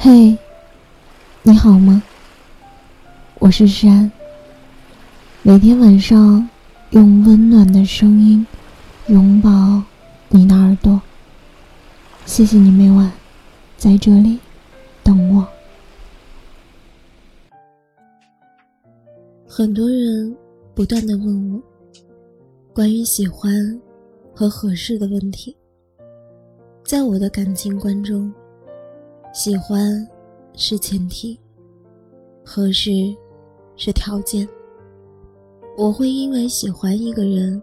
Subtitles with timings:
[0.00, 0.38] 嘿，
[1.42, 2.00] 你好吗？
[3.40, 4.08] 我是山。
[5.42, 6.48] 每天晚上
[6.90, 8.46] 用温暖的声音
[9.08, 9.82] 拥抱
[10.28, 11.02] 你的耳朵。
[12.26, 13.10] 谢谢你每晚
[13.76, 14.38] 在这里
[15.02, 15.44] 等我。
[19.48, 20.36] 很多人
[20.76, 21.60] 不断的问我
[22.72, 23.50] 关于喜欢
[24.32, 25.56] 和合适的问题，
[26.84, 28.32] 在我的感情观中。
[29.38, 30.04] 喜欢
[30.54, 31.38] 是前提，
[32.44, 32.90] 合适
[33.76, 34.44] 是条件。
[35.76, 37.62] 我会因为喜欢一个人，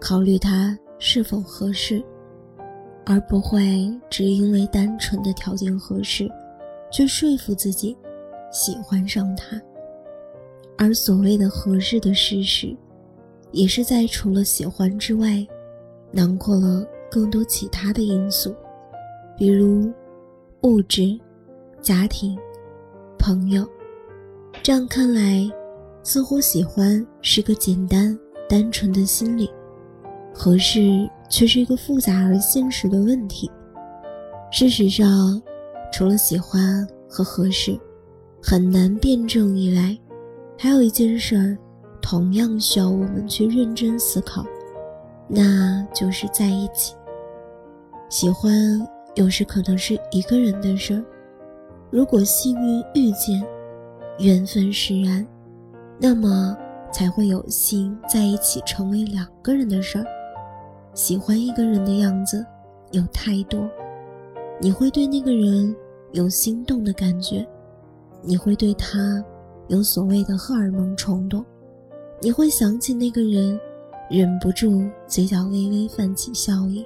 [0.00, 2.02] 考虑他是否合适，
[3.06, 6.28] 而不会只因为单纯的条件合适，
[6.90, 7.96] 去说服自己
[8.50, 9.62] 喜欢上他。
[10.76, 12.76] 而所谓的合适的事实，
[13.52, 15.46] 也是在除了喜欢之外，
[16.10, 18.52] 囊括了更多其他的因素，
[19.38, 19.92] 比如。
[20.64, 21.20] 物质、
[21.82, 22.38] 家庭、
[23.18, 23.68] 朋友，
[24.62, 25.46] 这样看来，
[26.02, 29.50] 似乎喜欢是个简单单纯的心理，
[30.32, 33.50] 合适却是一个复杂而现实的问题。
[34.50, 35.38] 事实上，
[35.92, 37.78] 除了喜欢和合适
[38.42, 39.94] 很难辩证以外，
[40.58, 41.58] 还有一件事儿
[42.00, 44.42] 同样需要我们去认真思考，
[45.28, 46.94] 那就是在一起。
[48.08, 48.50] 喜欢。
[49.14, 51.04] 有时可能是一个人的事儿，
[51.90, 53.40] 如果幸运遇见，
[54.18, 55.24] 缘分使然，
[56.00, 56.56] 那么
[56.92, 60.04] 才会有幸在一起成为两个人的事儿。
[60.94, 62.44] 喜欢一个人的样子
[62.90, 63.68] 有太多，
[64.60, 65.74] 你会对那个人
[66.10, 67.46] 有心动的感觉，
[68.20, 69.24] 你会对他
[69.68, 71.44] 有所谓的荷尔蒙冲动，
[72.20, 73.58] 你会想起那个人，
[74.10, 76.84] 忍不住嘴角微微泛起笑意，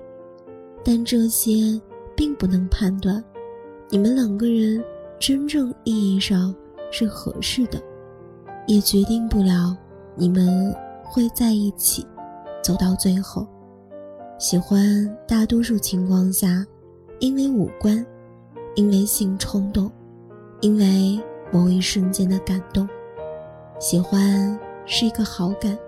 [0.85, 1.81] 但这些。
[2.19, 3.23] 并不能判断，
[3.89, 4.85] 你们两个人
[5.21, 6.53] 真正意义上
[6.91, 7.81] 是合适的，
[8.67, 9.77] 也决定不了
[10.17, 10.75] 你们
[11.05, 12.05] 会在一起
[12.61, 13.47] 走到最后。
[14.37, 16.67] 喜欢大多数情况下，
[17.21, 18.05] 因为五官，
[18.75, 19.89] 因为性冲动，
[20.61, 22.89] 因为某一瞬间的感动。
[23.79, 25.79] 喜欢是一个好感，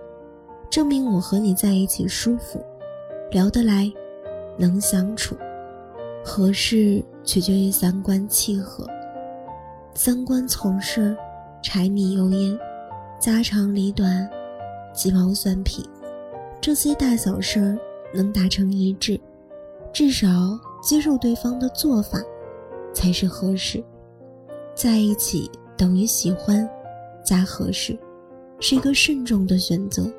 [0.70, 2.64] 证明我和你在一起舒服，
[3.32, 3.92] 聊得来，
[4.56, 5.34] 能相处。
[6.24, 8.86] 合适取决于三观契合，
[9.94, 11.16] 三观从事
[11.62, 12.58] 柴米油盐、
[13.18, 14.28] 家长里短、
[14.94, 15.88] 鸡毛蒜皮，
[16.60, 17.78] 这些大小事儿
[18.14, 19.18] 能达成一致，
[19.92, 20.28] 至少
[20.82, 22.20] 接受对方的做法，
[22.92, 23.82] 才是合适。
[24.74, 26.68] 在一起等于喜欢，
[27.24, 27.98] 加合适，
[28.60, 30.10] 是一个慎重的选择。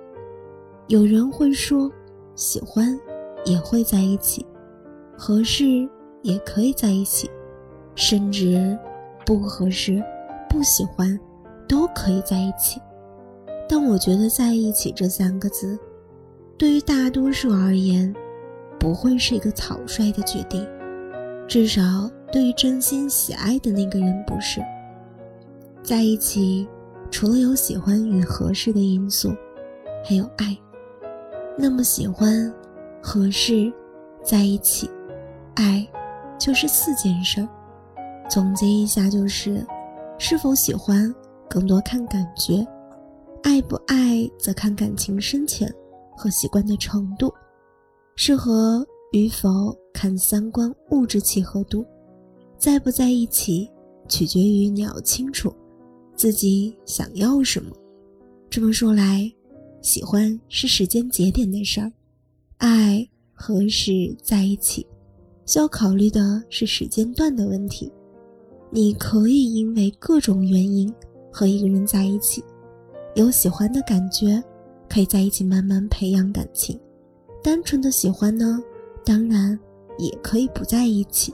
[0.87, 1.89] 有人会说，
[2.35, 2.99] 喜欢
[3.45, 4.45] 也会在一起。
[5.23, 5.87] 合适
[6.23, 7.29] 也可以在一起，
[7.93, 8.75] 甚至
[9.23, 10.03] 不合适、
[10.49, 11.15] 不喜欢
[11.67, 12.81] 都可以在一起。
[13.69, 15.77] 但我觉得“在一起”这三个字，
[16.57, 18.11] 对于大多数而言，
[18.79, 20.67] 不会是一个草率的决定。
[21.47, 24.59] 至少对于真心喜爱的那个人，不是。
[25.83, 26.67] 在一起，
[27.11, 29.31] 除了有喜欢与合适的因素，
[30.03, 30.57] 还有爱。
[31.55, 32.51] 那么，喜欢、
[33.03, 33.71] 合适、
[34.23, 34.89] 在一起。
[35.55, 35.87] 爱，
[36.39, 37.47] 就是四件事儿。
[38.29, 39.65] 总结一下，就是：
[40.17, 41.13] 是否喜欢，
[41.49, 42.65] 更多看感觉；
[43.43, 45.69] 爱不爱，则看感情深浅
[46.15, 47.27] 和习惯的程度；
[48.15, 51.83] 适合与否，看三观物质契合度；
[52.57, 53.69] 在不在一起，
[54.07, 55.53] 取决于你要清楚
[56.15, 57.75] 自己想要什么。
[58.49, 59.29] 这么说来，
[59.81, 61.91] 喜欢是时间节点的事儿，
[62.57, 64.85] 爱何时在一起？
[65.45, 67.91] 需要考虑的是时间段的问题。
[68.69, 70.93] 你可以因为各种原因
[71.31, 72.43] 和一个人在一起，
[73.15, 74.41] 有喜欢的感觉，
[74.87, 76.79] 可以在一起慢慢培养感情。
[77.43, 78.63] 单纯的喜欢呢，
[79.03, 79.59] 当然
[79.97, 81.33] 也可以不在一起。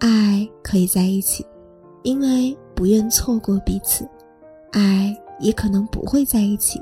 [0.00, 1.46] 爱可以在一起，
[2.02, 4.04] 因为不愿错过彼此；
[4.72, 6.80] 爱也可能不会在一起。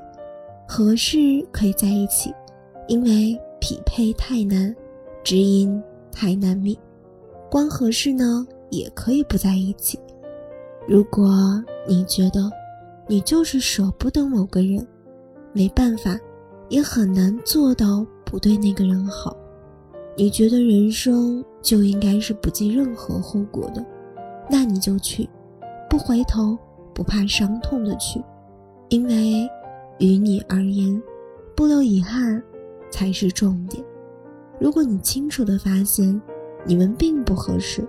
[0.67, 1.19] 合适
[1.51, 2.33] 可以在一起，
[2.89, 4.75] 因为匹配太难，
[5.25, 5.83] 知音。
[6.13, 6.79] 太难觅，
[7.51, 9.99] 光合适呢也可以不在一起。
[10.87, 12.51] 如果你觉得
[13.07, 14.87] 你就是舍不得某个人，
[15.53, 16.19] 没办法，
[16.69, 19.37] 也很难做到不对那个人好。
[20.17, 23.85] 你觉得人生就应该是不计任何后果的，
[24.51, 25.29] 那你就去，
[25.89, 26.59] 不回头，
[26.93, 28.21] 不怕伤痛的去，
[28.89, 29.49] 因为
[29.99, 31.01] 于你而言，
[31.55, 32.43] 不留遗憾
[32.91, 33.83] 才是重点。
[34.61, 36.21] 如果你清楚的发现，
[36.65, 37.87] 你们并不合适，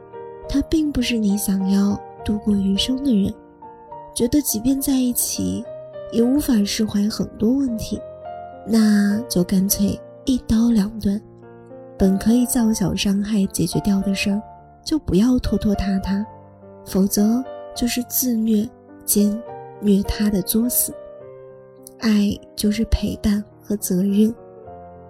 [0.47, 3.33] 他并不是你想要度过余生的人，
[4.15, 5.63] 觉得即便在一起，
[6.11, 7.99] 也无法释怀很多问题，
[8.67, 11.19] 那就干脆一刀两断。
[11.97, 14.41] 本可以较小伤害解决掉的事儿，
[14.85, 16.25] 就不要拖拖沓沓，
[16.85, 17.43] 否则
[17.75, 18.67] 就是自虐
[19.03, 19.37] 兼
[19.81, 20.93] 虐他的作死。
[21.99, 24.33] 爱就是陪伴和责任，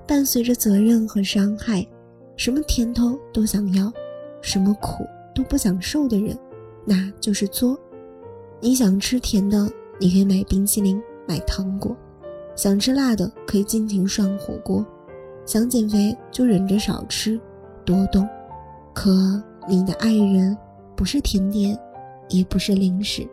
[0.10, 1.88] 伴随着责任和伤害，
[2.36, 3.94] 什么甜头都想要，
[4.42, 5.06] 什么苦。
[5.36, 6.38] 都不想受的人，
[6.84, 7.80] 那就是作。
[8.60, 11.96] 你想吃甜的，你可以买冰淇淋、买糖果；
[12.56, 14.84] 想吃辣的，可以尽情涮火锅；
[15.46, 17.40] 想减肥就忍着少吃，
[17.86, 18.28] 多动。
[18.94, 20.58] 可你的爱人
[20.94, 21.78] 不是甜点，
[22.28, 23.26] 也不是零食，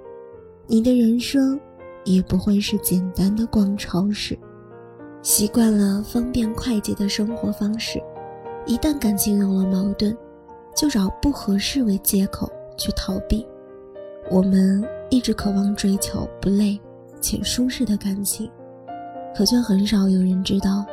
[0.69, 1.59] 你的人生
[2.05, 4.39] 也不会是简单的逛超市。
[5.27, 8.01] 习惯了方便快捷的生活方式，
[8.65, 10.17] 一旦感情有了矛盾。
[10.73, 13.45] 就找不合适为借口去逃避。
[14.31, 16.79] 我们一直渴望追求不累
[17.19, 18.49] 且舒适的感情，
[19.35, 20.85] 可却很少有人知道，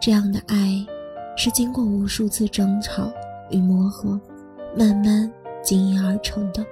[0.00, 0.86] 这样的爱
[1.34, 3.10] 是经过无数次争吵
[3.50, 4.20] 与磨合，
[4.76, 5.32] 慢慢
[5.64, 6.64] 经营而成的。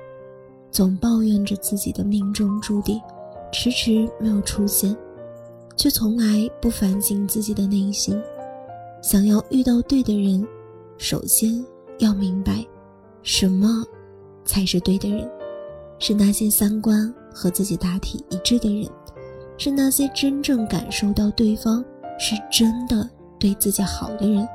[0.71, 3.01] 总抱怨着自己的命中注定，
[3.51, 4.95] 迟迟没有出现，
[5.81, 8.21] 却从来不反省自己的内心。
[9.01, 10.47] 想要遇到对的人，
[10.99, 11.65] 首先。
[12.01, 12.67] 要明白，
[13.23, 13.85] 什么
[14.43, 15.31] 才是对的人？
[15.99, 18.91] 是那些三观和自己大体一致的人，
[19.59, 21.85] 是那些真正感受到对方
[22.19, 23.07] 是真的
[23.39, 24.49] 对自己好的人，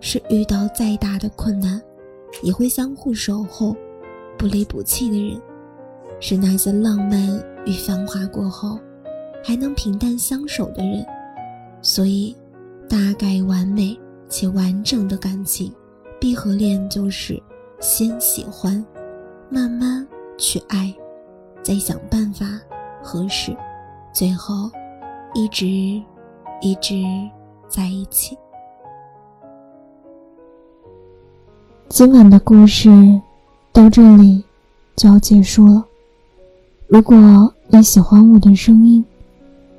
[0.00, 1.80] 是遇到再大的困难
[2.42, 3.76] 也会相互守候、
[4.36, 5.40] 不离不弃的人，
[6.18, 8.80] 是那些浪漫与繁华过后
[9.44, 11.06] 还能平淡相守的人。
[11.82, 12.34] 所以，
[12.88, 13.96] 大概完美
[14.28, 15.72] 且完整的感情。
[16.18, 17.40] 闭合恋就是
[17.80, 18.82] 先喜欢，
[19.50, 20.06] 慢慢
[20.38, 20.94] 去爱，
[21.62, 22.46] 再想办法
[23.02, 23.54] 合适，
[24.10, 24.70] 最后
[25.34, 25.66] 一直
[26.62, 26.94] 一直
[27.68, 28.38] 在一起。
[31.90, 32.88] 今晚的故事
[33.70, 34.42] 到这里
[34.96, 35.84] 就要结束了。
[36.86, 39.04] 如果你喜欢我的声音，